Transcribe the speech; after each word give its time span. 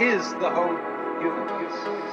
is 0.00 0.32
the 0.34 0.48
whole 0.48 0.78
universe. 1.20 2.09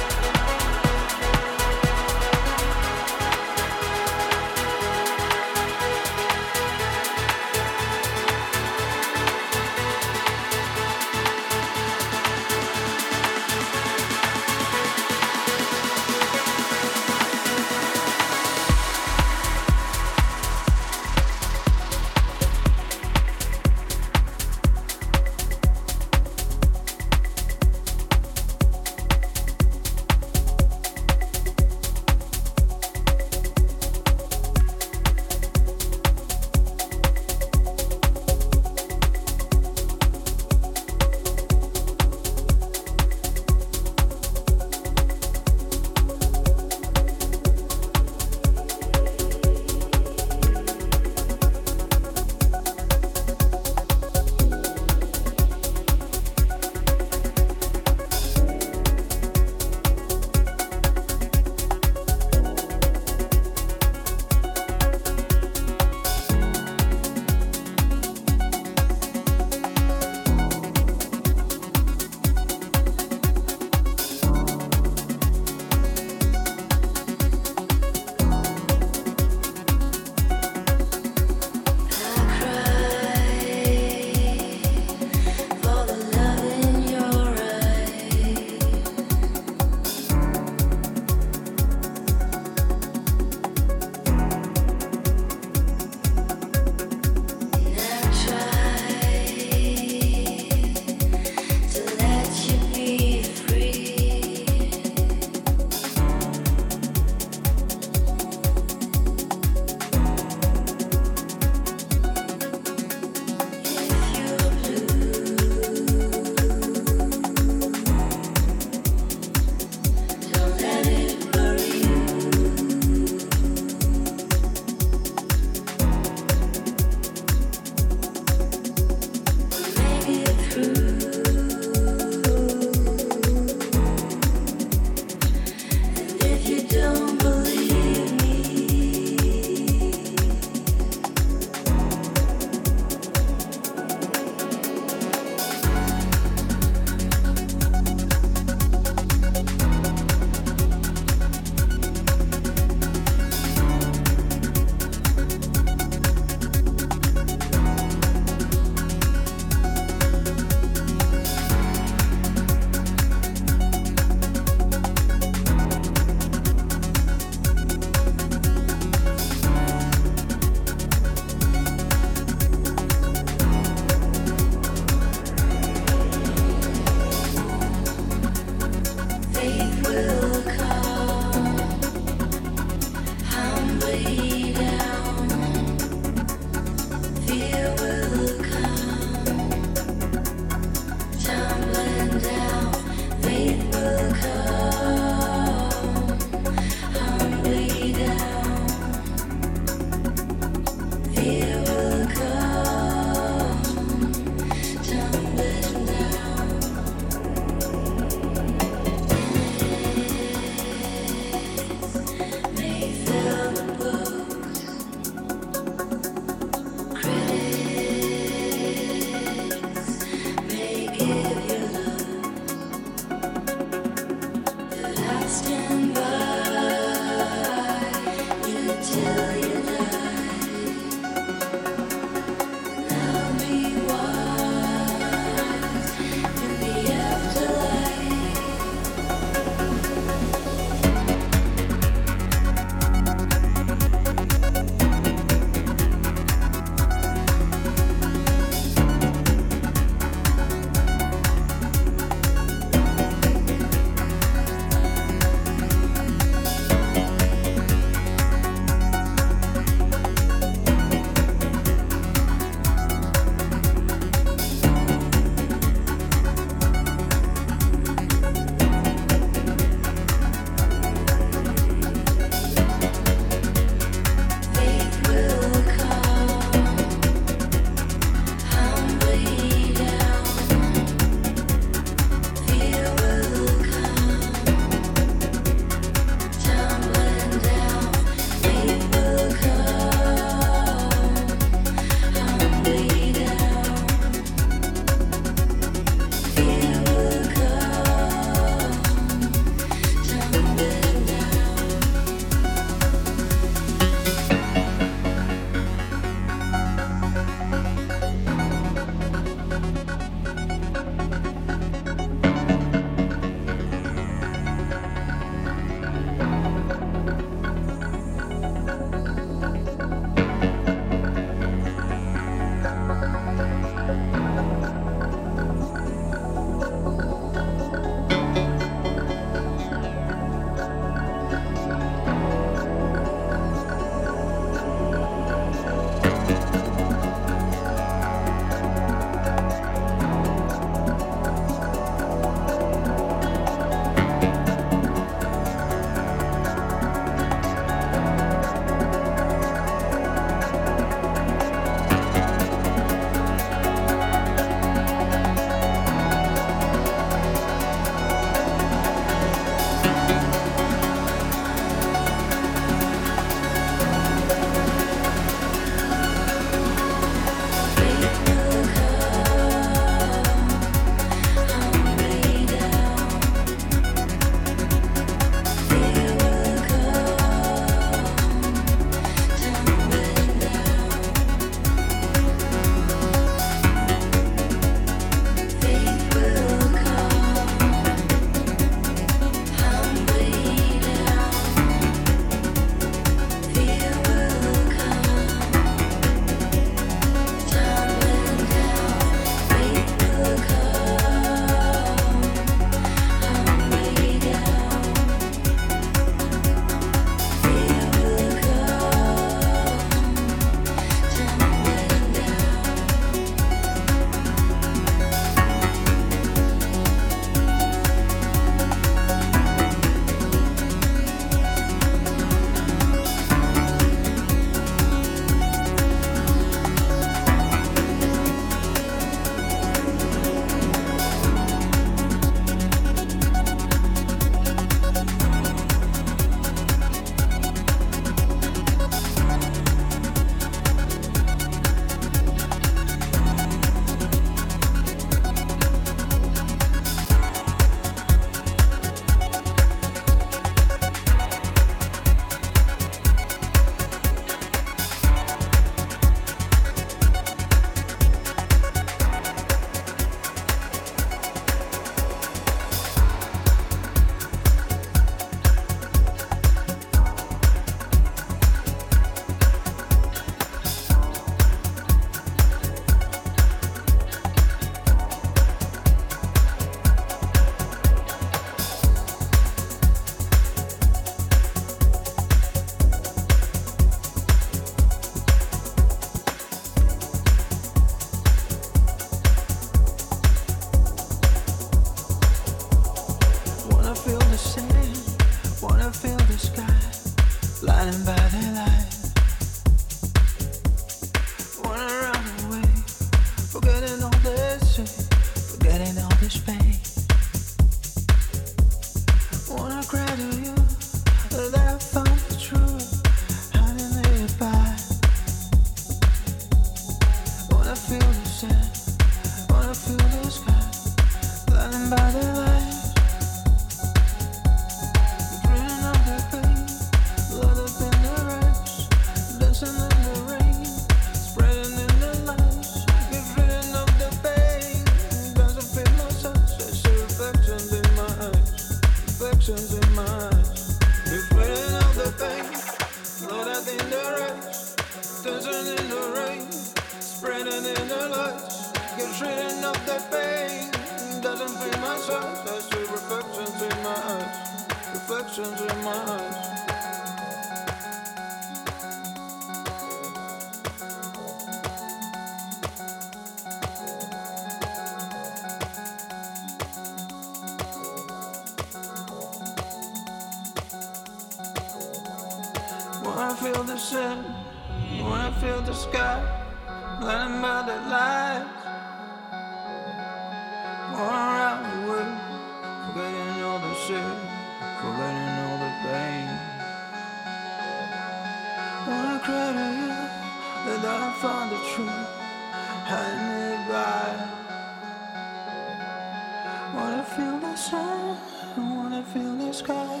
outside. 597.58 598.16
I 598.56 598.60
wanna 598.60 599.02
feel 599.02 599.36
the 599.36 599.52
sky, 599.52 600.00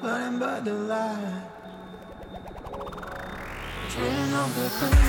burning 0.00 0.38
by 0.38 0.60
the 0.60 0.72
light. 0.72 1.42
Dreaming 3.90 4.34
of 4.42 4.50
the 4.56 4.68
pain, 4.78 5.08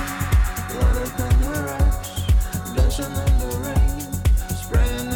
blood 0.72 0.98
up 1.04 1.20
in 1.26 1.36
the 1.42 1.52
rush, 1.70 2.12
dancing 2.76 3.16
in 3.24 3.34
the 3.40 3.50
rain, 3.66 4.00
spraying. 4.56 5.09